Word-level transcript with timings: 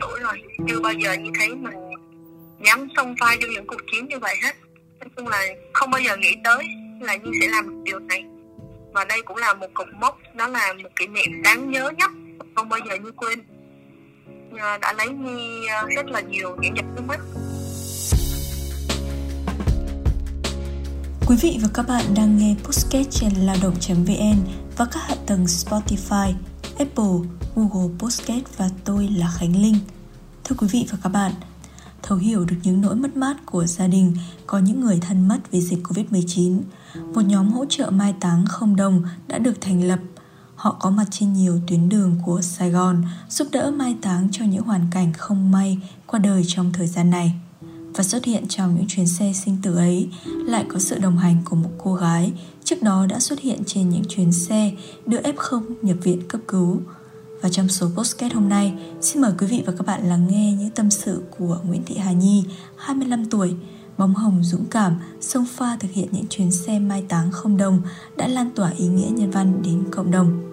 tuổi 0.00 0.20
rồi. 0.20 0.42
Chưa 0.68 0.80
bao 0.80 0.92
giờ 0.92 1.12
như 1.12 1.30
thấy 1.38 1.48
mình 1.48 1.74
dám 2.66 2.88
xông 2.96 3.14
pha 3.20 3.36
vô 3.42 3.48
những 3.54 3.66
cuộc 3.66 3.80
chiến 3.92 4.08
như 4.08 4.18
vậy 4.18 4.34
hết. 4.44 4.52
Nói 5.00 5.08
chung 5.16 5.28
là 5.28 5.46
không 5.72 5.90
bao 5.90 6.00
giờ 6.00 6.16
nghĩ 6.16 6.36
tới 6.44 6.64
là 7.00 7.16
như 7.16 7.30
sẽ 7.40 7.48
làm 7.48 7.68
được 7.68 7.82
điều 7.84 7.98
này. 7.98 8.24
Và 8.92 9.04
đây 9.04 9.22
cũng 9.22 9.36
là 9.36 9.54
một 9.54 9.66
cột 9.74 9.88
mốc 10.00 10.18
đó 10.34 10.48
là 10.48 10.72
một 10.82 10.88
kỷ 10.96 11.06
niệm 11.06 11.42
đáng 11.42 11.70
nhớ 11.70 11.90
nhất. 11.98 12.10
Không 12.54 12.68
bao 12.68 12.80
giờ 12.88 12.96
như 12.96 13.12
quên. 13.12 13.42
Đã 14.80 14.92
lấy 14.92 15.08
Nhi 15.08 15.66
ờ, 15.66 15.86
rất 15.96 16.06
là 16.06 16.20
nhiều 16.20 16.56
những 16.60 16.76
giọt 16.76 16.84
nước 16.96 17.02
mắt. 17.08 17.20
Quý 21.26 21.36
vị 21.42 21.58
và 21.62 21.68
các 21.74 21.86
bạn 21.88 22.04
đang 22.16 22.38
nghe 22.38 22.54
Postcast 22.64 23.10
trên 23.10 23.32
lao 23.34 23.56
động.vn 23.62 24.36
và 24.76 24.86
các 24.92 25.00
hạ 25.08 25.14
tầng 25.26 25.44
Spotify, 25.44 26.32
Apple, 26.78 27.28
Google 27.56 27.94
Postcast 27.98 28.58
và 28.58 28.68
tôi 28.84 29.08
là 29.16 29.26
Khánh 29.38 29.62
Linh. 29.62 29.76
Thưa 30.48 30.56
quý 30.58 30.66
vị 30.70 30.86
và 30.90 30.98
các 31.02 31.08
bạn, 31.08 31.32
thấu 32.02 32.18
hiểu 32.18 32.44
được 32.44 32.56
những 32.62 32.80
nỗi 32.80 32.94
mất 32.94 33.16
mát 33.16 33.36
của 33.46 33.66
gia 33.66 33.86
đình 33.86 34.16
có 34.46 34.58
những 34.58 34.80
người 34.80 34.98
thân 35.00 35.28
mất 35.28 35.38
vì 35.50 35.60
dịch 35.60 35.78
Covid-19, 35.88 36.60
một 37.14 37.20
nhóm 37.26 37.48
hỗ 37.48 37.64
trợ 37.68 37.90
mai 37.90 38.14
táng 38.20 38.44
không 38.46 38.76
đồng 38.76 39.02
đã 39.26 39.38
được 39.38 39.60
thành 39.60 39.84
lập. 39.84 39.98
Họ 40.54 40.76
có 40.80 40.90
mặt 40.90 41.04
trên 41.10 41.32
nhiều 41.32 41.60
tuyến 41.66 41.88
đường 41.88 42.16
của 42.26 42.40
Sài 42.42 42.70
Gòn, 42.70 43.02
giúp 43.28 43.48
đỡ 43.52 43.72
mai 43.76 43.96
táng 44.02 44.28
cho 44.32 44.44
những 44.44 44.62
hoàn 44.62 44.86
cảnh 44.90 45.12
không 45.12 45.50
may 45.50 45.78
qua 46.06 46.20
đời 46.20 46.42
trong 46.46 46.72
thời 46.72 46.86
gian 46.86 47.10
này. 47.10 47.32
Và 47.94 48.04
xuất 48.04 48.24
hiện 48.24 48.48
trong 48.48 48.74
những 48.74 48.86
chuyến 48.88 49.06
xe 49.06 49.32
sinh 49.34 49.56
tử 49.62 49.76
ấy 49.76 50.08
lại 50.26 50.64
có 50.68 50.78
sự 50.78 50.98
đồng 50.98 51.18
hành 51.18 51.36
của 51.44 51.56
một 51.56 51.70
cô 51.78 51.94
gái 51.94 52.32
trước 52.64 52.82
đó 52.82 53.06
đã 53.06 53.20
xuất 53.20 53.40
hiện 53.40 53.62
trên 53.66 53.88
những 53.88 54.04
chuyến 54.08 54.32
xe 54.32 54.72
đưa 55.06 55.20
F0 55.20 55.62
nhập 55.82 55.96
viện 56.02 56.28
cấp 56.28 56.40
cứu. 56.48 56.80
Và 57.40 57.48
trong 57.48 57.68
số 57.68 57.88
postcard 57.96 58.34
hôm 58.34 58.48
nay, 58.48 58.72
xin 59.00 59.22
mời 59.22 59.32
quý 59.38 59.46
vị 59.46 59.62
và 59.66 59.72
các 59.78 59.86
bạn 59.86 60.08
lắng 60.08 60.26
nghe 60.30 60.52
những 60.52 60.70
tâm 60.70 60.90
sự 60.90 61.22
của 61.38 61.58
Nguyễn 61.66 61.82
Thị 61.86 61.96
Hà 61.96 62.12
Nhi, 62.12 62.44
25 62.76 63.30
tuổi, 63.30 63.54
bóng 63.98 64.14
hồng 64.14 64.40
dũng 64.42 64.64
cảm, 64.70 64.96
sông 65.20 65.46
pha 65.46 65.76
thực 65.76 65.90
hiện 65.90 66.08
những 66.12 66.26
chuyến 66.30 66.52
xe 66.52 66.78
mai 66.78 67.04
táng 67.08 67.30
không 67.30 67.56
đồng 67.56 67.80
đã 68.16 68.28
lan 68.28 68.50
tỏa 68.54 68.70
ý 68.70 68.86
nghĩa 68.86 69.10
nhân 69.10 69.30
văn 69.30 69.62
đến 69.62 69.84
cộng 69.90 70.10
đồng. 70.10 70.52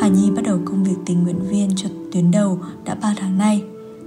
Hà 0.00 0.08
Nhi 0.08 0.30
bắt 0.30 0.42
đầu 0.44 0.60
công 0.64 0.84
việc 0.84 0.96
tình 1.06 1.22
nguyện 1.22 1.48
viên 1.48 1.70
cho 1.76 1.88
tuyến 2.12 2.30
đầu 2.30 2.60
đã 2.84 2.94
3 2.94 3.14
tháng 3.16 3.38
nay. 3.38 3.62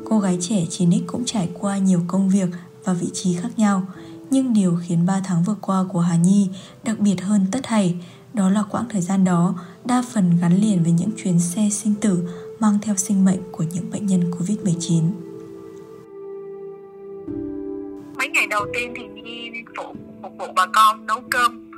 Cô 0.05 0.19
gái 0.19 0.37
trẻ 0.41 0.65
9X 0.69 1.01
cũng 1.07 1.25
trải 1.25 1.49
qua 1.59 1.77
nhiều 1.77 2.01
công 2.07 2.29
việc 2.29 2.49
và 2.83 2.93
vị 2.93 3.07
trí 3.13 3.33
khác 3.33 3.49
nhau, 3.57 3.87
nhưng 4.29 4.53
điều 4.53 4.79
khiến 4.87 5.05
3 5.05 5.21
tháng 5.23 5.43
vừa 5.43 5.55
qua 5.61 5.83
của 5.89 5.99
Hà 5.99 6.15
Nhi 6.15 6.49
đặc 6.83 6.99
biệt 6.99 7.21
hơn 7.21 7.45
tất 7.51 7.59
thảy 7.63 7.95
đó 8.33 8.49
là 8.49 8.63
quãng 8.71 8.89
thời 8.89 9.01
gian 9.01 9.23
đó 9.23 9.55
đa 9.85 10.03
phần 10.13 10.37
gắn 10.41 10.55
liền 10.61 10.83
với 10.83 10.91
những 10.91 11.11
chuyến 11.23 11.39
xe 11.39 11.61
sinh 11.71 11.95
tử 12.01 12.29
mang 12.59 12.77
theo 12.81 12.95
sinh 12.95 13.25
mệnh 13.25 13.41
của 13.51 13.63
những 13.73 13.91
bệnh 13.91 14.05
nhân 14.05 14.31
Covid-19. 14.39 15.11
Mấy 18.17 18.27
ngày 18.27 18.47
đầu 18.47 18.65
tiên 18.73 18.93
thì 18.97 19.03
Nhi 19.23 19.51
phụ 19.77 19.95
phục 20.21 20.31
vụ 20.37 20.47
bà 20.55 20.65
con 20.73 21.05
nấu 21.05 21.21
cơm. 21.31 21.71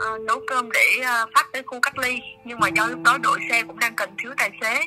À, 0.00 0.08
nấu 0.26 0.40
cơm 0.46 0.70
để 0.70 0.86
uh, 1.00 1.30
phát 1.34 1.46
tới 1.52 1.62
khu 1.66 1.80
cách 1.80 1.98
ly. 1.98 2.18
Nhưng 2.44 2.60
mà 2.60 2.68
do 2.68 2.86
lúc 2.86 3.02
đó 3.04 3.18
đội 3.18 3.38
xe 3.50 3.62
cũng 3.62 3.78
đang 3.78 3.94
cần 3.94 4.10
thiếu 4.22 4.32
tài 4.36 4.50
xế. 4.60 4.86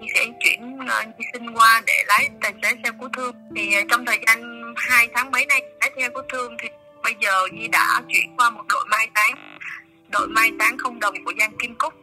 Nhi 0.00 0.06
sẽ 0.14 0.26
chuyển 0.44 0.78
ờ, 0.88 1.00
uh, 1.00 1.18
Nhi 1.18 1.24
xin 1.32 1.54
qua 1.54 1.82
để 1.86 2.04
lái 2.06 2.30
tài 2.40 2.54
xế 2.62 2.68
xe 2.84 2.90
cứu 3.00 3.08
thương. 3.16 3.34
Thì 3.56 3.74
uh, 3.82 3.86
trong 3.90 4.06
thời 4.06 4.18
gian 4.26 4.62
hai 4.76 5.08
tháng 5.14 5.30
mấy 5.30 5.46
nay 5.46 5.62
lái 5.80 5.90
xe 5.96 6.08
cứu 6.08 6.22
thương 6.32 6.56
thì 6.62 6.68
bây 7.02 7.14
giờ 7.20 7.46
Nhi 7.52 7.68
đã 7.68 8.02
chuyển 8.08 8.36
qua 8.36 8.50
một 8.50 8.62
đội 8.68 8.84
mai 8.90 9.08
táng 9.14 9.57
đội 10.12 10.28
mai 10.28 10.52
táng 10.58 10.78
không 10.78 11.00
đồng 11.00 11.24
của 11.24 11.32
Giang 11.38 11.56
Kim 11.58 11.74
Cúc 11.74 11.94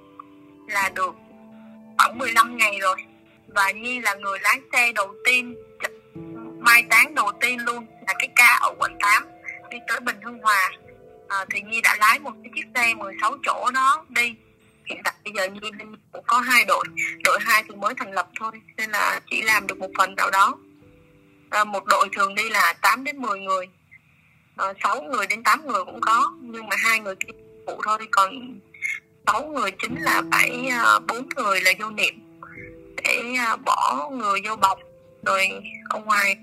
là 0.67 0.89
được 0.95 1.15
khoảng 1.97 2.17
15 2.17 2.57
ngày 2.57 2.79
rồi. 2.81 2.95
Và 3.47 3.71
Nhi 3.71 3.99
là 3.99 4.13
người 4.13 4.39
lái 4.39 4.59
xe 4.73 4.91
đầu 4.91 5.15
tiên 5.25 5.55
mai 6.59 6.83
táng 6.89 7.15
đầu 7.15 7.31
tiên 7.41 7.59
luôn 7.59 7.85
là 8.07 8.13
cái 8.19 8.29
ca 8.35 8.57
ở 8.61 8.73
quận 8.79 8.97
8 8.99 9.23
đi 9.71 9.77
tới 9.87 9.99
Bình 9.99 10.21
Hưng 10.21 10.39
Hòa. 10.39 10.71
À, 11.27 11.45
thì 11.49 11.61
Nhi 11.61 11.81
đã 11.81 11.95
lái 11.99 12.19
một 12.19 12.31
cái 12.43 12.51
chiếc 12.55 12.65
xe 12.75 12.93
16 12.93 13.37
chỗ 13.43 13.71
đó 13.73 14.05
đi. 14.09 14.35
Hiện 14.85 15.01
tại 15.03 15.13
bây 15.23 15.33
giờ 15.33 15.47
Nhi 15.47 15.59
cũng 16.11 16.23
có 16.27 16.39
hai 16.39 16.65
đội 16.67 16.85
đội 17.23 17.39
hai 17.41 17.63
thì 17.67 17.75
mới 17.75 17.93
thành 17.97 18.11
lập 18.11 18.29
thôi 18.39 18.51
nên 18.77 18.91
là 18.91 19.19
chỉ 19.29 19.41
làm 19.41 19.67
được 19.67 19.77
một 19.77 19.89
phần 19.97 20.15
nào 20.15 20.31
đó. 20.31 20.57
À, 21.49 21.63
một 21.63 21.85
đội 21.85 22.09
thường 22.13 22.35
đi 22.35 22.49
là 22.49 22.73
8 22.81 23.03
đến 23.03 23.17
10 23.17 23.39
người. 23.39 23.67
À, 24.55 24.73
6 24.83 25.01
người 25.01 25.27
đến 25.27 25.43
8 25.43 25.67
người 25.67 25.85
cũng 25.85 26.01
có 26.01 26.31
nhưng 26.41 26.67
mà 26.67 26.75
hai 26.75 26.99
người 26.99 27.15
kia 27.15 27.44
phụ 27.67 27.81
thôi 27.85 27.97
còn 28.11 28.59
sáu 29.27 29.45
người 29.45 29.71
chính 29.71 30.01
là 30.01 30.21
phải 30.31 30.67
à, 30.71 30.99
bốn 31.07 31.29
người 31.35 31.61
là 31.61 31.71
vô 31.79 31.89
niệm 31.89 32.13
để 33.03 33.23
à, 33.39 33.55
bỏ 33.55 34.09
người 34.11 34.39
vô 34.45 34.55
bọc 34.55 34.79
rồi 35.25 35.49
ở 35.89 35.99
ngoài 35.99 36.37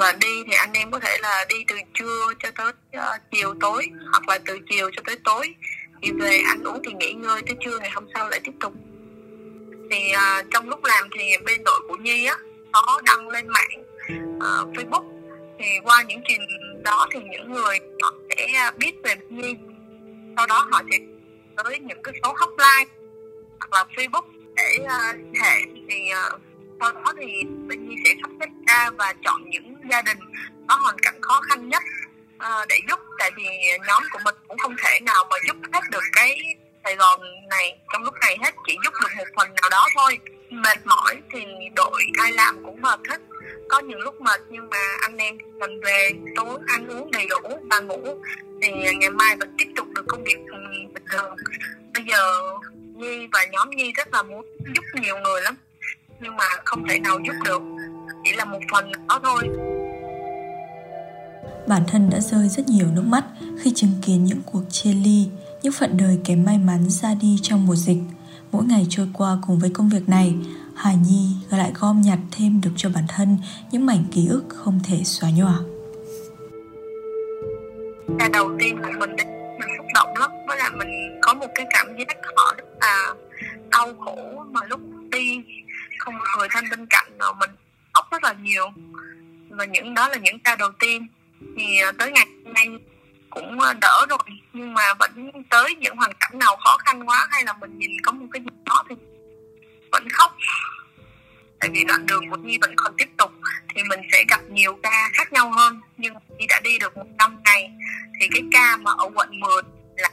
mà 0.00 0.12
đi 0.12 0.44
thì 0.46 0.52
anh 0.52 0.72
em 0.72 0.90
có 0.90 0.98
thể 0.98 1.18
là 1.20 1.44
đi 1.48 1.56
từ 1.68 1.76
trưa 1.94 2.26
cho 2.42 2.50
tới 2.56 2.72
uh, 2.96 3.20
chiều 3.30 3.54
tối 3.60 3.86
hoặc 4.10 4.28
là 4.28 4.38
từ 4.46 4.58
chiều 4.70 4.90
cho 4.96 5.02
tới 5.06 5.16
tối. 5.24 5.54
Thì 6.02 6.12
về 6.20 6.38
ăn 6.46 6.62
uống 6.64 6.82
thì 6.84 6.92
nghỉ 6.92 7.12
ngơi 7.12 7.42
tới 7.42 7.56
trưa 7.64 7.78
ngày 7.78 7.90
hôm 7.90 8.06
sau 8.14 8.28
lại 8.28 8.40
tiếp 8.44 8.52
tục. 8.60 8.72
Thì 9.90 10.12
uh, 10.14 10.46
trong 10.50 10.68
lúc 10.68 10.84
làm 10.84 11.08
thì 11.18 11.36
bên 11.46 11.64
đội 11.64 11.80
của 11.88 11.96
Nhi 11.96 12.24
á 12.24 12.36
có 12.72 13.00
đăng 13.04 13.28
lên 13.28 13.48
mạng 13.48 13.84
uh, 14.36 14.76
Facebook. 14.76 15.04
Thì 15.58 15.66
qua 15.84 16.02
những 16.02 16.20
chuyện 16.28 16.40
đó 16.82 17.08
thì 17.12 17.20
những 17.30 17.52
người 17.52 17.78
họ 18.02 18.14
sẽ 18.36 18.70
biết 18.78 18.92
về 19.04 19.14
Nhi 19.28 19.54
sau 20.36 20.46
đó 20.46 20.66
họ 20.70 20.82
sẽ 20.90 20.98
tới 21.56 21.78
những 21.78 22.02
cái 22.02 22.14
số 22.22 22.34
hotline 22.36 22.90
hoặc 23.60 23.72
là 23.72 23.84
Facebook 23.96 24.24
để 24.56 24.78
uh, 24.80 25.16
hệ. 25.42 25.60
Thì 25.88 26.10
uh, 26.26 26.40
sau 26.80 26.92
đó 26.92 27.12
thì 27.20 27.44
bên 27.66 27.88
Nhi 27.88 27.96
sẽ 28.04 28.14
sắp 28.22 28.30
xếp 28.40 28.48
ra 28.68 28.90
và 28.90 29.14
chọn 29.24 29.50
những 29.50 29.74
gia 29.90 30.02
đình 30.02 30.18
có 30.68 30.76
hoàn 30.76 30.98
cảnh 30.98 31.20
khó 31.20 31.40
khăn 31.40 31.68
nhất 31.68 31.82
uh, 32.36 32.68
để 32.68 32.80
giúp. 32.88 33.00
Tại 33.18 33.30
vì 33.36 33.44
nhóm 33.86 34.02
của 34.12 34.18
mình 34.24 34.34
cũng 34.48 34.58
không 34.58 34.74
thể 34.78 35.00
nào 35.00 35.24
mà 35.30 35.36
giúp 35.46 35.56
hết 35.72 35.80
được 35.90 36.04
cái 36.12 36.56
Sài 36.84 36.96
Gòn 36.96 37.20
này 37.50 37.78
trong 37.92 38.02
lúc 38.02 38.14
này 38.20 38.36
hết 38.42 38.54
chỉ 38.66 38.76
giúp 38.84 38.92
được 39.02 39.08
một 39.16 39.28
phần 39.36 39.54
nào 39.62 39.70
đó 39.70 39.88
thôi. 39.96 40.18
Mệt 40.50 40.86
mỏi 40.86 41.22
thì 41.32 41.44
đội 41.76 42.02
ai 42.18 42.32
làm 42.32 42.64
cũng 42.64 42.80
mệt 42.82 43.00
hết 43.08 43.20
có 43.68 43.80
những 43.80 44.00
lúc 44.00 44.20
mệt 44.20 44.40
nhưng 44.50 44.70
mà 44.70 44.78
anh 45.00 45.16
em 45.16 45.38
mình 45.58 45.80
về 45.80 46.10
tối 46.36 46.58
ăn 46.66 46.88
uống 46.88 47.10
đầy 47.10 47.26
đủ 47.30 47.58
và 47.70 47.80
ngủ 47.80 47.98
thì 48.62 48.68
ngày 48.72 49.10
mai 49.10 49.36
vẫn 49.36 49.54
tiếp 49.58 49.68
tục 49.76 49.86
được 49.94 50.04
công 50.08 50.24
việc 50.24 50.38
ừ, 50.46 50.58
bình 50.94 51.04
thường. 51.10 51.36
Bây 51.94 52.04
giờ 52.10 52.42
Nhi 52.94 53.26
và 53.32 53.46
nhóm 53.52 53.70
Nhi 53.70 53.92
rất 53.96 54.08
là 54.12 54.22
muốn 54.22 54.46
giúp 54.74 54.84
nhiều 55.02 55.16
người 55.24 55.42
lắm, 55.42 55.56
nhưng 56.20 56.36
mà 56.36 56.44
không 56.64 56.88
thể 56.88 56.98
nào 56.98 57.18
giúp 57.26 57.34
được. 57.44 57.62
Chỉ 58.24 58.36
là 58.36 58.44
một 58.44 58.60
phần 58.72 58.92
đó 59.08 59.20
thôi. 59.22 59.48
Bản 61.68 61.82
thân 61.88 62.10
đã 62.10 62.20
rơi 62.20 62.48
rất 62.48 62.68
nhiều 62.68 62.86
nước 62.94 63.04
mắt 63.06 63.24
khi 63.62 63.72
chứng 63.76 63.92
kiến 64.06 64.24
những 64.24 64.42
cuộc 64.46 64.62
chia 64.70 64.92
ly, 64.92 65.28
những 65.62 65.72
phận 65.72 65.96
đời 65.96 66.18
kém 66.24 66.44
may 66.44 66.58
mắn 66.58 66.84
ra 66.88 67.14
đi 67.14 67.38
trong 67.42 67.66
mùa 67.66 67.76
dịch. 67.76 67.98
Mỗi 68.52 68.64
ngày 68.64 68.86
trôi 68.90 69.08
qua 69.14 69.38
cùng 69.46 69.58
với 69.58 69.70
công 69.74 69.88
việc 69.88 70.08
này 70.08 70.34
Hà 70.82 70.92
Nhi 70.92 71.36
lại 71.50 71.72
gom 71.80 72.00
nhặt 72.00 72.18
thêm 72.32 72.60
được 72.60 72.70
cho 72.76 72.90
bản 72.94 73.04
thân 73.08 73.38
những 73.70 73.86
mảnh 73.86 74.04
ký 74.12 74.26
ức 74.30 74.44
không 74.48 74.80
thể 74.88 75.00
xóa 75.04 75.30
nhòa. 75.36 75.54
Là 78.18 78.28
đầu 78.32 78.56
tiên 78.58 78.78
của 78.82 78.92
mình 78.98 79.16
mình 79.58 79.68
xúc 79.76 79.86
động 79.94 80.16
lắm, 80.16 80.30
với 80.48 80.56
là 80.56 80.70
mình 80.70 81.18
có 81.22 81.34
một 81.34 81.46
cái 81.54 81.66
cảm 81.70 81.86
giác 81.98 82.08
họ 82.36 82.54
rất 82.56 82.64
là 82.80 83.14
đau 83.70 83.94
khổ 84.04 84.44
mà 84.50 84.60
lúc 84.66 84.80
đi 85.10 85.40
không 85.98 86.14
một 86.14 86.24
người 86.38 86.48
thân 86.50 86.64
bên 86.70 86.86
cạnh 86.86 87.18
rồi 87.18 87.32
mình 87.40 87.50
khóc 87.92 88.06
rất 88.10 88.24
là 88.24 88.32
nhiều. 88.42 88.66
Và 89.50 89.64
những 89.64 89.94
đó 89.94 90.08
là 90.08 90.16
những 90.16 90.38
ca 90.38 90.56
đầu 90.56 90.70
tiên. 90.78 91.06
Thì 91.56 91.80
à, 91.80 91.92
tới 91.98 92.12
ngày 92.12 92.26
hôm 92.44 92.54
nay 92.54 92.66
cũng 93.30 93.60
à, 93.60 93.72
đỡ 93.80 94.06
rồi. 94.08 94.18
Nhưng 94.52 94.74
mà 94.74 94.94
vẫn 94.98 95.30
tới 95.50 95.74
những 95.74 95.96
hoàn 95.96 96.12
cảnh 96.20 96.38
nào 96.38 96.56
khó 96.64 96.76
khăn 96.78 97.08
quá 97.08 97.28
hay 97.30 97.44
là 97.44 97.52
mình 97.52 97.78
nhìn 97.78 97.90
có 98.04 98.12
một 98.12 98.26
cái 98.32 98.42
gì 98.42 98.48
đó 98.64 98.84
thì 98.88 98.94
vẫn 99.92 100.08
khóc 100.12 100.36
vì 101.72 101.84
đoạn 101.84 102.06
đường 102.06 102.30
của 102.30 102.36
Nhi 102.36 102.58
vẫn 102.60 102.74
còn 102.76 102.94
tiếp 102.98 103.08
tục 103.16 103.32
thì 103.74 103.82
mình 103.82 104.00
sẽ 104.12 104.24
gặp 104.28 104.40
nhiều 104.50 104.78
ca 104.82 105.10
khác 105.12 105.32
nhau 105.32 105.50
hơn. 105.50 105.80
Nhưng 105.96 106.14
Nhi 106.38 106.46
đã 106.48 106.60
đi 106.64 106.78
được 106.78 106.96
một 106.96 107.06
năm 107.18 107.38
ngày 107.44 107.70
thì 108.20 108.28
cái 108.30 108.42
ca 108.52 108.76
mà 108.76 108.90
ở 108.98 109.10
quận 109.14 109.40
10 109.40 109.62
là 109.96 110.10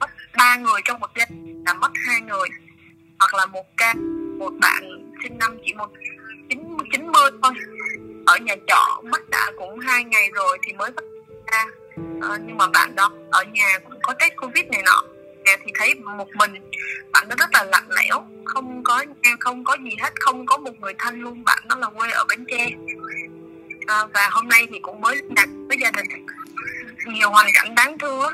mất 0.00 0.10
ba 0.36 0.56
người 0.56 0.80
trong 0.84 1.00
một 1.00 1.10
đêm 1.14 1.28
là 1.66 1.74
mất 1.74 1.90
hai 2.06 2.20
người. 2.20 2.48
Hoặc 3.18 3.34
là 3.34 3.46
một 3.46 3.66
ca 3.76 3.94
một 4.38 4.52
bạn 4.60 5.12
sinh 5.22 5.38
năm 5.38 5.58
chỉ 5.66 5.74
một 5.74 5.88
chín 6.48 6.76
chín 6.92 7.06
mươi 7.06 7.30
thôi. 7.42 7.52
Ở 8.26 8.36
nhà 8.36 8.54
trọ 8.66 9.02
mất 9.04 9.30
đã 9.30 9.52
cũng 9.58 9.78
hai 9.78 10.04
ngày 10.04 10.30
rồi 10.34 10.58
thì 10.66 10.72
mới 10.72 10.90
mất 10.90 11.04
ra 11.52 11.64
ờ, 12.20 12.38
nhưng 12.46 12.56
mà 12.58 12.66
bạn 12.66 12.94
đó 12.94 13.12
ở 13.30 13.44
nhà 13.44 13.78
cũng 13.84 13.98
có 14.02 14.14
test 14.18 14.32
covid 14.36 14.64
này 14.66 14.82
nọ 14.82 15.04
thì 15.46 15.72
thấy 15.74 15.94
một 15.94 16.28
mình. 16.34 16.70
Bạn 17.12 17.28
nó 17.28 17.36
rất 17.38 17.50
là 17.52 17.64
lạnh 17.64 17.88
lẽo 17.88 18.24
không 18.44 18.82
có 18.84 19.04
không 19.40 19.64
có 19.64 19.76
gì 19.84 19.96
hết 20.00 20.20
không 20.20 20.46
có 20.46 20.58
một 20.58 20.80
người 20.80 20.94
thân 20.98 21.20
luôn. 21.20 21.44
Bạn 21.44 21.58
nó 21.68 21.76
là 21.76 21.90
quê 21.90 22.10
ở 22.10 22.24
bến 22.28 22.44
tre. 22.50 22.70
À, 23.86 24.06
và 24.14 24.28
hôm 24.30 24.48
nay 24.48 24.66
thì 24.70 24.78
cũng 24.82 25.00
mới 25.00 25.20
đặt 25.30 25.48
với 25.68 25.78
gia 25.80 25.90
đình. 25.90 26.26
Nhiều 27.06 27.30
hoàn 27.30 27.46
cảnh 27.54 27.74
đáng 27.74 27.98
thương 27.98 28.32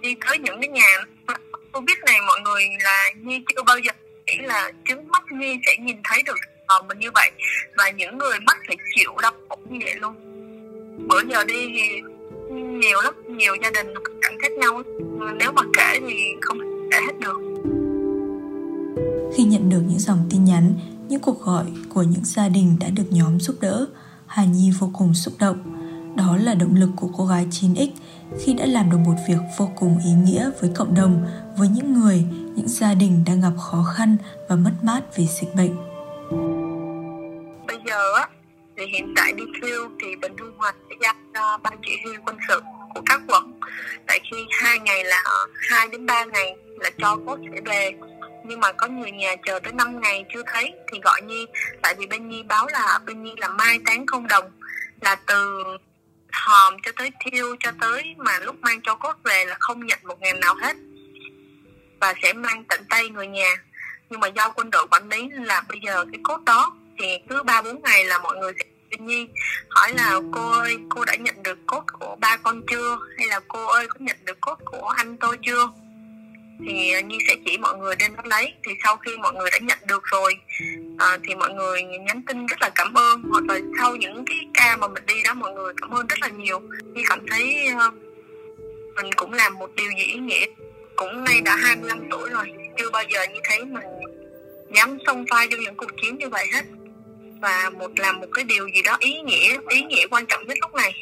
đi 0.00 0.14
tới 0.26 0.38
những 0.38 0.60
cái 0.60 0.68
nhà 0.68 0.98
covid 1.72 1.98
này 2.06 2.16
mọi 2.26 2.40
người 2.40 2.62
là 2.80 3.10
như 3.16 3.40
chưa 3.48 3.62
bao 3.62 3.78
giờ 3.78 3.92
nghĩ 4.26 4.38
là 4.38 4.72
chứng 4.88 5.08
mắt 5.08 5.22
Nhi 5.30 5.58
sẽ 5.66 5.76
nhìn 5.76 5.96
thấy 6.04 6.22
được 6.22 6.36
uh, 6.78 6.86
mình 6.86 6.98
như 6.98 7.10
vậy. 7.14 7.30
Và 7.76 7.90
những 7.90 8.18
người 8.18 8.40
mắt 8.40 8.56
phải 8.66 8.76
chịu 8.94 9.12
đau 9.22 9.32
khổ 9.48 9.58
như 9.70 9.78
vậy 9.84 9.94
luôn. 9.94 10.14
Bữa 11.08 11.22
giờ 11.28 11.44
đi 11.44 11.68
thì 11.76 12.00
nhiều 12.60 13.00
lắm 13.00 13.14
nhiều 13.26 13.56
gia 13.62 13.70
đình 13.70 13.94
khác 14.42 14.52
nhau. 14.58 14.82
Nếu 15.38 15.52
mà 15.52 15.62
kể 15.72 16.00
thì 16.00 16.14
không 16.40 16.58
kể 16.90 16.98
hết 17.06 17.18
được. 17.20 17.38
Khi 19.34 19.44
nhận 19.44 19.68
được 19.68 19.82
những 19.88 19.98
dòng 19.98 20.18
tin 20.30 20.44
nhắn 20.44 20.74
những 21.08 21.20
cuộc 21.20 21.40
gọi 21.40 21.64
của 21.94 22.02
những 22.02 22.24
gia 22.24 22.48
đình 22.48 22.76
đã 22.80 22.88
được 22.96 23.04
nhóm 23.10 23.40
giúp 23.40 23.56
đỡ 23.60 23.86
Hà 24.26 24.44
Nhi 24.44 24.72
vô 24.78 24.90
cùng 24.98 25.14
xúc 25.14 25.34
động. 25.38 25.58
Đó 26.16 26.36
là 26.36 26.54
động 26.54 26.74
lực 26.74 26.90
của 26.96 27.08
cô 27.16 27.26
gái 27.26 27.46
9X 27.50 27.88
khi 28.40 28.54
đã 28.54 28.66
làm 28.66 28.90
được 28.90 28.98
một 29.06 29.14
việc 29.28 29.38
vô 29.58 29.68
cùng 29.76 29.98
ý 30.04 30.12
nghĩa 30.12 30.50
với 30.60 30.70
cộng 30.76 30.94
đồng, 30.94 31.26
với 31.58 31.68
những 31.68 31.92
người, 31.92 32.24
những 32.56 32.68
gia 32.68 32.94
đình 32.94 33.24
đang 33.26 33.40
gặp 33.40 33.52
khó 33.58 33.84
khăn 33.96 34.16
và 34.48 34.56
mất 34.56 34.72
mát 34.82 35.00
vì 35.16 35.26
dịch 35.26 35.54
bệnh. 35.56 35.76
Bây 37.66 37.76
giờ 37.86 38.02
thì 38.76 38.86
hiện 38.86 39.14
tại 39.16 39.32
đi 39.32 39.44
phiêu 39.62 39.88
thì 40.02 40.08
Bình 40.22 40.32
Hương 40.38 40.54
Hòa 40.58 40.72
sẽ 40.90 40.96
giao 41.02 41.14
cho 41.34 41.58
ban 41.62 41.78
chỉ 41.82 41.92
huy 42.04 42.12
quân 42.26 42.36
sự 42.48 42.60
các 43.06 43.20
quận. 43.28 43.60
Tại 44.06 44.20
khi 44.30 44.46
hai 44.50 44.78
ngày 44.78 45.04
là 45.04 45.22
hai 45.70 45.88
đến 45.88 46.06
ba 46.06 46.24
ngày 46.24 46.56
là 46.80 46.90
cho 46.98 47.18
cốt 47.26 47.38
sẽ 47.54 47.60
về. 47.64 47.92
Nhưng 48.44 48.60
mà 48.60 48.72
có 48.72 48.86
người 48.86 49.10
nhà 49.10 49.36
chờ 49.46 49.60
tới 49.62 49.72
5 49.72 50.00
ngày 50.00 50.24
chưa 50.34 50.42
thấy 50.46 50.72
thì 50.92 51.00
gọi 51.02 51.22
Nhi. 51.22 51.46
Tại 51.82 51.94
vì 51.98 52.06
bên 52.06 52.28
Nhi 52.28 52.42
báo 52.42 52.66
là 52.66 52.98
bên 53.06 53.22
Nhi 53.22 53.34
là 53.36 53.48
mai 53.48 53.78
táng 53.86 54.06
không 54.06 54.28
đồng. 54.28 54.50
Là 55.00 55.14
từ 55.26 55.64
hòm 56.32 56.76
cho 56.82 56.92
tới 56.96 57.10
thiêu 57.20 57.56
cho 57.60 57.72
tới 57.80 58.14
mà 58.16 58.38
lúc 58.38 58.56
mang 58.60 58.80
cho 58.82 58.94
cốt 58.94 59.16
về 59.24 59.44
là 59.44 59.56
không 59.60 59.86
nhận 59.86 59.98
một 60.02 60.20
ngàn 60.20 60.40
nào 60.40 60.54
hết. 60.54 60.76
Và 62.00 62.14
sẽ 62.22 62.32
mang 62.32 62.64
tận 62.64 62.84
tay 62.88 63.08
người 63.08 63.26
nhà. 63.26 63.56
Nhưng 64.10 64.20
mà 64.20 64.28
do 64.28 64.50
quân 64.50 64.70
đội 64.70 64.86
quản 64.90 65.08
lý 65.08 65.28
là 65.30 65.62
bây 65.68 65.78
giờ 65.86 66.04
cái 66.12 66.20
cốt 66.22 66.38
đó 66.46 66.76
thì 66.98 67.18
cứ 67.28 67.42
ba 67.42 67.62
bốn 67.62 67.82
ngày 67.82 68.04
là 68.04 68.18
mọi 68.18 68.36
người 68.36 68.52
sẽ 68.58 68.64
Nhi 68.98 69.28
hỏi 69.68 69.92
là 69.94 70.20
cô 70.32 70.50
ơi 70.50 70.76
cô 70.88 71.04
đã 71.04 71.14
nhận 71.14 71.42
được 71.42 71.58
cốt 71.66 71.84
của 71.92 72.16
ba 72.20 72.36
con 72.36 72.62
chưa? 72.70 72.98
Hay 73.18 73.26
là 73.26 73.40
cô 73.48 73.66
ơi 73.66 73.86
có 73.88 73.96
nhận 73.98 74.16
được 74.24 74.40
cốt 74.40 74.58
của 74.64 74.88
anh 74.88 75.16
tôi 75.16 75.36
chưa? 75.42 75.70
Thì 76.66 76.92
à, 76.92 77.00
Nhi 77.00 77.18
sẽ 77.28 77.36
chỉ 77.44 77.58
mọi 77.58 77.78
người 77.78 77.96
đến 77.96 78.16
đó 78.16 78.22
lấy. 78.24 78.52
Thì 78.64 78.72
sau 78.84 78.96
khi 78.96 79.16
mọi 79.16 79.32
người 79.32 79.50
đã 79.52 79.58
nhận 79.62 79.78
được 79.86 80.02
rồi 80.04 80.34
à, 80.98 81.18
thì 81.24 81.34
mọi 81.34 81.54
người 81.54 81.82
nhắn 81.82 82.22
tin 82.26 82.46
rất 82.46 82.62
là 82.62 82.70
cảm 82.74 82.94
ơn. 82.94 83.22
Hoặc 83.30 83.44
là 83.48 83.60
sau 83.78 83.96
những 83.96 84.24
cái 84.26 84.38
ca 84.54 84.76
mà 84.76 84.88
mình 84.88 85.06
đi 85.06 85.22
đó 85.24 85.34
mọi 85.34 85.52
người 85.52 85.72
cảm 85.80 85.90
ơn 85.90 86.06
rất 86.06 86.18
là 86.22 86.28
nhiều. 86.28 86.60
Nhi 86.94 87.02
cảm 87.08 87.26
thấy 87.30 87.68
uh, 87.88 87.94
mình 88.96 89.12
cũng 89.16 89.32
làm 89.32 89.54
một 89.54 89.70
điều 89.74 89.90
gì 89.90 90.04
ý 90.04 90.18
nghĩa. 90.18 90.46
Cũng 90.96 91.24
nay 91.24 91.40
đã 91.44 91.56
25 91.56 91.98
tuổi 92.10 92.30
rồi. 92.30 92.52
Chưa 92.78 92.90
bao 92.90 93.02
giờ 93.14 93.26
như 93.34 93.40
thấy 93.44 93.64
mình 93.64 93.84
dám 94.74 94.98
xông 95.06 95.24
pha 95.30 95.46
vô 95.50 95.58
những 95.58 95.76
cuộc 95.76 95.90
chiến 96.02 96.18
như 96.18 96.28
vậy 96.28 96.46
hết 96.54 96.64
và 97.42 97.70
một 97.78 97.90
làm 97.96 98.20
một 98.20 98.26
cái 98.32 98.44
điều 98.44 98.68
gì 98.68 98.82
đó 98.82 98.96
ý 99.00 99.20
nghĩa 99.20 99.58
ý 99.68 99.82
nghĩa 99.82 100.06
quan 100.10 100.26
trọng 100.26 100.46
nhất 100.46 100.58
lúc 100.60 100.74
này. 100.74 100.92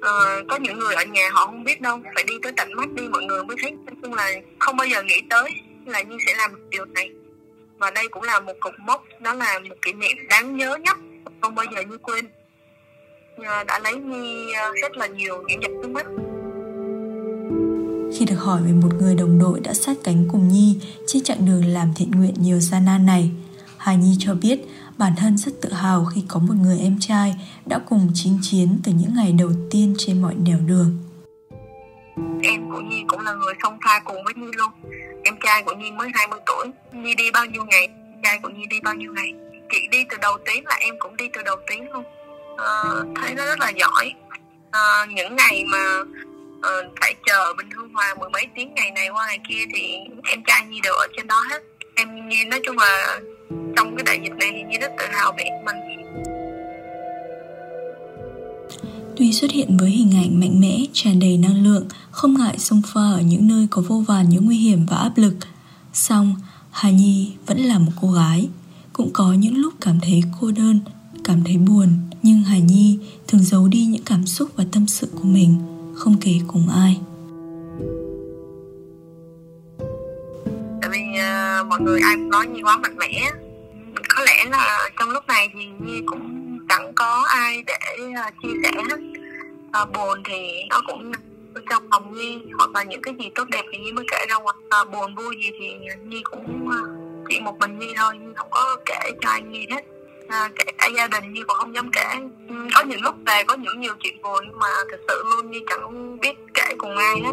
À, 0.00 0.10
có 0.48 0.56
những 0.56 0.78
người 0.78 0.94
ở 0.94 1.04
nhà 1.04 1.30
họ 1.32 1.46
không 1.46 1.64
biết 1.64 1.80
đâu 1.80 2.00
phải 2.14 2.24
đi 2.24 2.34
tới 2.42 2.52
tận 2.56 2.72
mắt 2.72 2.88
đi 2.94 3.08
mọi 3.08 3.24
người 3.24 3.44
mới 3.44 3.56
thấy. 3.62 3.70
Nói 3.70 3.96
chung 4.02 4.14
là 4.14 4.30
không 4.58 4.76
bao 4.76 4.86
giờ 4.86 5.02
nghĩ 5.02 5.22
tới 5.30 5.50
là 5.86 6.02
như 6.02 6.16
sẽ 6.26 6.34
làm 6.36 6.70
điều 6.70 6.84
này. 6.84 7.10
Và 7.78 7.90
đây 7.90 8.08
cũng 8.08 8.22
là 8.22 8.40
một 8.40 8.52
cột 8.60 8.74
mốc 8.78 9.04
đó 9.20 9.34
là 9.34 9.58
một 9.58 9.74
kỷ 9.82 9.92
niệm 9.92 10.16
đáng 10.28 10.56
nhớ 10.56 10.76
nhất 10.76 10.96
không 11.40 11.54
bao 11.54 11.66
giờ 11.74 11.82
như 11.90 11.98
quên. 11.98 12.28
À, 13.44 13.64
đã 13.64 13.78
lấy 13.78 13.96
Nhi 13.96 14.52
ờ, 14.52 14.72
rất 14.82 14.96
là 14.96 15.06
nhiều 15.06 15.42
những 15.46 15.62
giọt 15.62 15.70
nước 15.82 15.88
mắt. 15.88 16.06
Khi 18.18 18.24
được 18.24 18.36
hỏi 18.38 18.60
về 18.66 18.72
một 18.72 18.94
người 19.00 19.14
đồng 19.14 19.38
đội 19.38 19.60
đã 19.60 19.74
sát 19.74 19.96
cánh 20.04 20.28
cùng 20.32 20.48
Nhi 20.48 20.78
trên 21.06 21.22
chặng 21.22 21.46
đường 21.46 21.66
làm 21.66 21.92
thiện 21.96 22.10
nguyện 22.10 22.34
nhiều 22.38 22.60
gian 22.60 22.84
nan 22.84 23.06
này, 23.06 23.30
Hà 23.76 23.94
Nhi 23.94 24.16
cho 24.18 24.34
biết 24.34 24.58
bản 24.98 25.12
thân 25.16 25.38
rất 25.38 25.52
tự 25.62 25.72
hào 25.72 26.04
khi 26.04 26.22
có 26.28 26.38
một 26.38 26.54
người 26.62 26.78
em 26.78 26.96
trai 27.00 27.34
đã 27.66 27.78
cùng 27.86 28.10
chinh 28.14 28.38
chiến 28.42 28.80
từ 28.84 28.92
những 28.92 29.14
ngày 29.14 29.32
đầu 29.38 29.50
tiên 29.70 29.94
trên 29.98 30.22
mọi 30.22 30.34
nẻo 30.34 30.58
đường. 30.66 30.98
Em 32.42 32.70
của 32.70 32.80
Nhi 32.80 33.04
cũng 33.08 33.20
là 33.20 33.32
người 33.32 33.54
song 33.62 33.78
pha 33.84 34.00
cùng 34.04 34.24
với 34.24 34.34
Nhi 34.34 34.46
luôn. 34.56 34.70
Em 35.24 35.34
trai 35.44 35.62
của 35.62 35.74
Nhi 35.74 35.90
mới 35.90 36.08
20 36.14 36.40
tuổi. 36.46 36.66
Nhi 36.92 37.14
đi 37.14 37.30
bao 37.30 37.46
nhiêu 37.46 37.64
ngày, 37.64 37.86
em 37.86 38.22
trai 38.22 38.38
của 38.42 38.48
Nhi 38.48 38.66
đi 38.70 38.80
bao 38.80 38.94
nhiêu 38.94 39.12
ngày. 39.12 39.32
Chị 39.70 39.88
đi 39.90 40.04
từ 40.10 40.16
đầu 40.22 40.38
tiếng 40.46 40.66
là 40.66 40.76
em 40.80 40.94
cũng 40.98 41.16
đi 41.16 41.28
từ 41.32 41.42
đầu 41.42 41.56
tiếng 41.70 41.90
luôn. 41.90 42.04
À, 42.58 42.82
thấy 43.16 43.34
nó 43.34 43.44
rất 43.44 43.60
là 43.60 43.70
giỏi. 43.70 44.14
À, 44.70 45.06
những 45.08 45.36
ngày 45.36 45.64
mà 45.64 46.02
à, 46.62 46.70
phải 47.00 47.14
chờ 47.26 47.54
Bình 47.58 47.70
Hương 47.70 47.92
Hòa 47.92 48.14
mười 48.20 48.30
mấy 48.30 48.46
tiếng 48.54 48.74
ngày 48.74 48.90
này 48.90 49.08
qua 49.08 49.26
ngày 49.26 49.40
kia 49.48 49.64
thì 49.74 49.96
em 50.24 50.42
trai 50.46 50.66
Nhi 50.66 50.80
đều 50.82 50.94
ở 50.94 51.06
trên 51.16 51.26
đó 51.26 51.44
hết. 51.50 51.62
Em 51.94 52.28
Nhi 52.28 52.44
nói 52.44 52.60
chung 52.66 52.78
là 52.78 53.20
trong 53.76 53.96
cái 53.96 54.04
đại 54.06 54.20
dịch 54.22 54.36
này 54.36 54.50
thì 54.52 54.62
Nhi 54.62 54.78
rất 54.78 54.92
tự 54.98 55.04
hào 55.12 55.32
về 55.38 55.44
mình. 55.64 55.76
Tuy 59.16 59.32
xuất 59.32 59.50
hiện 59.50 59.76
với 59.76 59.90
hình 59.90 60.12
ảnh 60.16 60.40
mạnh 60.40 60.60
mẽ, 60.60 60.78
tràn 60.92 61.18
đầy 61.18 61.36
năng 61.36 61.64
lượng, 61.64 61.86
không 62.10 62.34
ngại 62.38 62.58
xông 62.58 62.82
pha 62.86 63.00
ở 63.00 63.20
những 63.20 63.48
nơi 63.48 63.66
có 63.70 63.82
vô 63.88 64.02
vàn 64.08 64.28
những 64.28 64.46
nguy 64.46 64.56
hiểm 64.56 64.86
và 64.90 64.96
áp 64.96 65.12
lực, 65.16 65.34
song 65.92 66.34
Hà 66.70 66.90
Nhi 66.90 67.32
vẫn 67.46 67.58
là 67.58 67.78
một 67.78 67.92
cô 68.00 68.10
gái, 68.12 68.48
cũng 68.92 69.10
có 69.12 69.32
những 69.32 69.56
lúc 69.56 69.74
cảm 69.80 69.98
thấy 70.02 70.22
cô 70.40 70.50
đơn, 70.50 70.80
cảm 71.24 71.44
thấy 71.44 71.56
buồn, 71.56 71.88
nhưng 72.22 72.42
Hà 72.42 72.58
Nhi 72.58 72.98
thường 73.28 73.42
giấu 73.42 73.68
đi 73.68 73.84
những 73.84 74.04
cảm 74.04 74.26
xúc 74.26 74.48
và 74.56 74.64
tâm 74.72 74.86
sự 74.86 75.08
của 75.14 75.24
mình, 75.24 75.54
không 75.94 76.16
kể 76.20 76.32
cùng 76.46 76.68
ai. 76.68 76.98
Tại 80.80 80.90
vì 80.90 81.00
uh, 81.00 81.66
mọi 81.68 81.80
người 81.80 82.00
ai 82.00 82.16
cũng 82.16 82.30
nói 82.30 82.46
Nhi 82.46 82.62
quá 82.62 82.78
mạnh 82.78 82.96
mẽ, 82.96 83.30
có 84.16 84.24
lẽ 84.24 84.44
là 84.50 84.90
trong 84.98 85.10
lúc 85.10 85.26
này 85.28 85.48
thì 85.54 85.66
Nhi 85.80 86.00
cũng 86.06 86.58
chẳng 86.68 86.92
có 86.94 87.24
ai 87.28 87.62
để 87.66 87.74
uh, 88.06 88.34
chia 88.42 88.48
sẻ 88.62 88.70
hết. 88.88 88.96
Uh, 89.82 89.92
buồn 89.92 90.22
thì 90.24 90.62
nó 90.70 90.82
cũng 90.86 91.12
trong 91.70 91.88
lòng 91.90 92.14
Nhi 92.14 92.38
hoặc 92.58 92.70
là 92.74 92.82
những 92.82 93.02
cái 93.02 93.14
gì 93.18 93.30
tốt 93.34 93.44
đẹp 93.48 93.62
thì 93.72 93.78
Nhi 93.78 93.92
mới 93.92 94.04
kể 94.10 94.26
ra 94.28 94.36
ngoài. 94.36 94.56
Uh, 94.82 94.92
buồn 94.92 95.14
vui 95.14 95.36
gì 95.44 95.50
thì 95.60 95.66
Nhi 96.04 96.22
cũng 96.24 96.68
uh, 96.68 96.74
chỉ 97.28 97.40
một 97.40 97.58
mình 97.58 97.78
Nhi 97.78 97.86
thôi 97.96 98.18
Nhi 98.18 98.32
không 98.36 98.48
có 98.50 98.76
kể 98.86 99.10
cho 99.22 99.28
ai 99.28 99.42
Nhi 99.42 99.66
hết. 99.70 99.84
À, 100.28 100.50
kể 100.58 100.72
cả 100.78 100.88
gia 100.96 101.08
đình 101.08 101.32
Nhi 101.32 101.40
cũng 101.46 101.56
không 101.56 101.74
dám 101.74 101.90
kể. 101.92 102.08
Ừ, 102.48 102.54
có 102.74 102.82
những 102.82 103.00
lúc 103.00 103.14
về 103.26 103.44
có 103.46 103.54
những 103.54 103.80
nhiều 103.80 103.94
chuyện 104.00 104.22
buồn 104.22 104.44
nhưng 104.48 104.58
mà 104.58 104.68
thật 104.90 104.98
sự 105.08 105.22
luôn 105.24 105.50
Nhi 105.50 105.58
chẳng 105.70 106.18
biết 106.20 106.36
kể 106.54 106.74
cùng 106.78 106.96
ai 106.96 107.20
hết. 107.20 107.32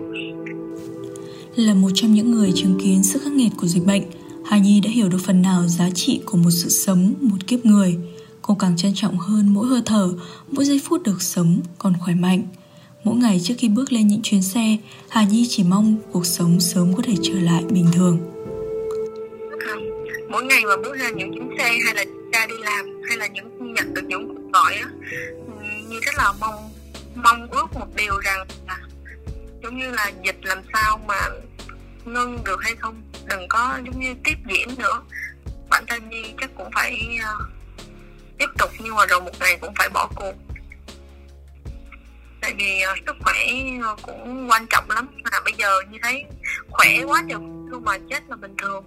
Là 1.56 1.74
một 1.74 1.90
trong 1.96 2.14
những 2.14 2.32
người 2.32 2.52
chứng 2.56 2.80
kiến 2.84 3.04
sự 3.04 3.20
khắc 3.24 3.34
nghiệt 3.34 3.52
của 3.58 3.68
dịch 3.68 3.84
bệnh. 3.86 4.04
Hà 4.46 4.58
Nhi 4.58 4.80
đã 4.80 4.90
hiểu 4.90 5.10
được 5.10 5.18
phần 5.26 5.42
nào 5.42 5.68
giá 5.68 5.90
trị 5.96 6.22
của 6.26 6.38
một 6.38 6.50
sự 6.52 6.70
sống, 6.70 7.14
một 7.22 7.48
kiếp 7.48 7.66
người. 7.66 7.98
Cô 8.42 8.56
càng 8.56 8.78
trân 8.78 8.92
trọng 8.96 9.18
hơn 9.18 9.54
mỗi 9.54 9.68
hơi 9.68 9.82
thở, 9.86 10.14
mỗi 10.48 10.66
giây 10.66 10.82
phút 10.86 11.04
được 11.04 11.22
sống 11.22 11.62
còn 11.78 11.94
khỏe 12.00 12.14
mạnh. 12.14 12.44
Mỗi 13.04 13.16
ngày 13.16 13.40
trước 13.44 13.54
khi 13.58 13.70
bước 13.70 13.92
lên 13.92 14.08
những 14.08 14.22
chuyến 14.22 14.42
xe, 14.42 14.78
Hà 15.10 15.24
Nhi 15.24 15.48
chỉ 15.50 15.64
mong 15.64 15.96
cuộc 16.12 16.26
sống 16.26 16.60
sớm 16.60 16.94
có 16.96 17.04
thể 17.06 17.14
trở 17.24 17.34
lại 17.34 17.64
bình 17.70 17.88
thường. 17.94 18.20
Mỗi 20.30 20.44
ngày 20.44 20.62
mà 20.66 20.76
bước 20.84 20.98
ra 20.98 21.10
những 21.10 21.34
chuyến 21.34 21.50
xe 21.58 21.78
hay 21.86 21.96
là 21.96 22.06
ra 22.34 22.46
đi 22.48 22.56
làm 22.60 22.86
hay 23.10 23.18
là 23.18 23.28
những 23.28 23.74
nhận 23.74 23.94
được 23.94 24.04
những 24.08 24.28
cuộc 24.28 24.52
gọi 24.54 24.76
á, 24.76 24.90
Nhi 25.90 25.96
rất 26.06 26.16
là 26.18 26.34
mong 26.40 26.70
mong 27.16 27.48
ước 27.52 27.74
một 27.74 27.88
điều 27.96 28.18
rằng 28.18 28.48
là 28.68 28.80
giống 29.64 29.78
như 29.80 29.92
là 29.92 30.12
dịch 30.26 30.40
làm 30.42 30.58
sao 30.74 31.00
mà 31.08 31.30
ngưng 32.06 32.38
được 32.46 32.58
hay 32.64 32.76
không 32.76 32.96
đừng 33.26 33.48
có 33.50 33.80
giống 33.86 34.00
như 34.00 34.14
tiếp 34.24 34.38
diễn 34.48 34.68
nữa. 34.78 35.02
Bản 35.70 35.84
thân 35.88 36.10
nhi 36.10 36.34
chắc 36.42 36.50
cũng 36.56 36.70
phải 36.74 37.20
uh, 37.20 37.48
tiếp 38.38 38.50
tục 38.58 38.70
nhưng 38.80 38.96
mà 38.96 39.06
rồi 39.06 39.22
một 39.22 39.32
ngày 39.40 39.58
cũng 39.62 39.74
phải 39.76 39.90
bỏ 39.90 40.10
cuộc. 40.16 40.34
Tại 42.42 42.54
vì 42.58 42.82
uh, 42.92 42.98
sức 43.06 43.16
khỏe 43.20 43.46
uh, 43.94 44.02
cũng 44.02 44.48
quan 44.50 44.66
trọng 44.70 44.90
lắm. 44.90 45.08
Mà 45.24 45.40
bây 45.44 45.54
giờ 45.58 45.82
như 45.92 45.98
thấy 46.02 46.26
khỏe 46.70 47.04
quá 47.06 47.22
được 47.28 47.42
luôn 47.68 47.86
mà 47.86 47.98
chết 48.10 48.24
là 48.28 48.36
bình 48.36 48.56
thường. 48.58 48.84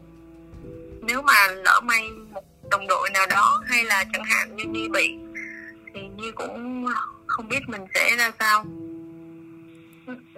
Nếu 1.02 1.23
mà 1.23 1.49
lỡ 1.49 1.81
may 1.85 2.11
một 2.31 2.45
đồng 2.71 2.87
đội 2.87 3.11
nào 3.11 3.26
đó 3.26 3.62
hay 3.69 3.85
là 3.85 4.05
chẳng 4.12 4.25
hạn 4.25 4.57
như 4.57 4.64
nhi 4.64 4.88
bị 4.88 5.14
thì 5.95 6.00
nhi 6.16 6.31
cũng 6.35 6.87
không 7.26 7.49
biết 7.49 7.61
mình 7.66 7.85
sẽ 7.95 8.16
ra 8.16 8.31
sao. 8.38 8.64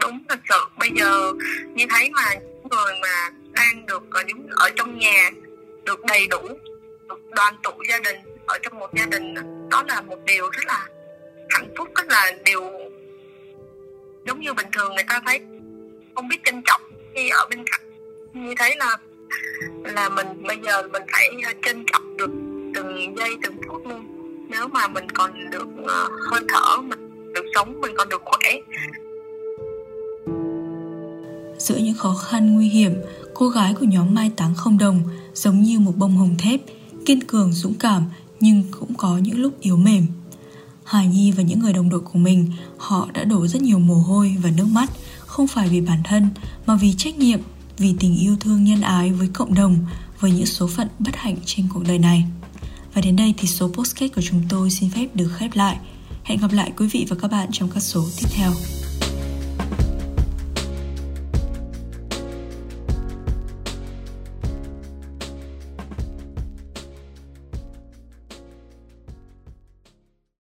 Đúng 0.01 0.25
thật 0.29 0.39
sự 0.49 0.59
bây 0.79 0.91
giờ 0.97 1.33
như 1.75 1.87
thấy 1.91 2.11
mà 2.11 2.35
những 2.35 2.69
người 2.71 2.95
mà 3.03 3.31
đang 3.59 3.87
được 3.87 4.03
ở, 4.11 4.23
những, 4.27 4.47
ở 4.51 4.71
trong 4.77 4.99
nhà 4.99 5.31
được 5.85 6.01
đầy 6.09 6.27
đủ 6.27 6.41
được 7.09 7.21
đoàn 7.37 7.55
tụ 7.63 7.71
gia 7.89 7.99
đình 7.99 8.17
ở 8.47 8.59
trong 8.63 8.79
một 8.79 8.91
gia 8.95 9.07
đình 9.07 9.35
đó 9.71 9.85
là 9.89 10.01
một 10.01 10.19
điều 10.27 10.51
rất 10.51 10.67
là 10.67 10.89
hạnh 11.49 11.75
phúc 11.79 11.89
rất 11.97 12.07
là 12.09 12.33
điều 12.45 12.63
giống 14.27 14.41
như 14.41 14.55
bình 14.55 14.67
thường 14.73 14.95
người 14.95 15.05
ta 15.09 15.21
thấy. 15.27 15.41
Không 16.15 16.29
biết 16.29 16.37
trân 16.45 16.63
trọng 16.67 16.81
khi 17.15 17.29
ở 17.29 17.47
bên 17.51 17.65
cạnh. 17.71 17.81
Như 18.33 18.55
thấy 18.57 18.77
là 18.77 18.97
là 19.85 20.09
mình 20.09 20.43
bây 20.43 20.57
giờ 20.65 20.83
mình 20.83 21.03
phải 21.13 21.29
à, 21.43 21.53
trân 21.63 21.85
trọng 21.93 22.17
được 22.17 22.31
từng 22.75 23.17
giây 23.19 23.37
từng 23.43 23.57
phút 23.69 23.87
luôn. 23.87 24.07
Nếu 24.51 24.69
mà 24.69 24.89
mình 24.89 25.11
còn 25.11 25.51
được 25.51 25.67
uh, 25.83 26.11
hơi 26.31 26.41
thở 26.49 26.77
mình 26.77 27.33
được 27.33 27.45
sống 27.55 27.81
mình 27.81 27.95
còn 27.97 28.09
được 28.09 28.23
khỏe. 28.25 28.55
Giữa 31.59 31.77
những 31.77 31.95
khó 31.99 32.15
khăn 32.31 32.55
nguy 32.55 32.69
hiểm 32.69 32.95
cô 33.39 33.49
gái 33.49 33.75
của 33.75 33.87
nhóm 33.87 34.15
mai 34.15 34.31
táng 34.37 34.55
không 34.55 34.79
đồng 34.79 35.03
giống 35.35 35.63
như 35.63 35.81
một 35.81 35.97
bông 35.97 36.17
hồng 36.17 36.35
thép 36.39 36.61
kiên 37.07 37.25
cường 37.25 37.53
dũng 37.53 37.75
cảm 37.75 38.05
nhưng 38.41 38.63
cũng 38.71 38.95
có 38.95 39.19
những 39.19 39.39
lúc 39.39 39.61
yếu 39.61 39.77
mềm. 39.77 40.07
Hà 40.85 41.05
Nhi 41.05 41.33
và 41.33 41.43
những 41.43 41.59
người 41.59 41.73
đồng 41.73 41.89
đội 41.89 42.01
của 42.01 42.19
mình, 42.19 42.53
họ 42.79 43.09
đã 43.15 43.25
đổ 43.25 43.47
rất 43.47 43.63
nhiều 43.63 43.79
mồ 43.79 43.95
hôi 43.95 44.37
và 44.43 44.51
nước 44.57 44.67
mắt, 44.73 44.91
không 45.27 45.47
phải 45.47 45.69
vì 45.69 45.81
bản 45.81 45.99
thân 46.05 46.29
mà 46.67 46.77
vì 46.77 46.93
trách 46.93 47.19
nhiệm, 47.19 47.41
vì 47.79 47.95
tình 47.99 48.19
yêu 48.19 48.37
thương 48.41 48.65
nhân 48.65 48.81
ái 48.81 49.13
với 49.13 49.29
cộng 49.29 49.55
đồng, 49.55 49.79
với 50.21 50.31
những 50.31 50.47
số 50.47 50.67
phận 50.67 50.89
bất 50.99 51.17
hạnh 51.17 51.37
trên 51.45 51.67
cuộc 51.75 51.83
đời 51.89 51.99
này. 51.99 52.25
Và 52.95 53.01
đến 53.01 53.17
đây 53.17 53.35
thì 53.37 53.49
số 53.49 53.69
postcast 53.69 54.15
của 54.15 54.23
chúng 54.23 54.43
tôi 54.49 54.71
xin 54.71 54.91
phép 54.91 55.07
được 55.15 55.29
khép 55.37 55.51
lại. 55.55 55.79
Hẹn 56.25 56.41
gặp 56.41 56.53
lại 56.53 56.73
quý 56.77 56.89
vị 56.93 57.07
và 57.09 57.17
các 57.21 57.31
bạn 57.31 57.49
trong 57.53 57.71
các 57.71 57.81
số 57.81 58.05
tiếp 58.17 58.29
theo. 58.31 58.53